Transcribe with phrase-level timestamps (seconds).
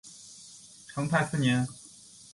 [0.87, 1.67] 成泰四年。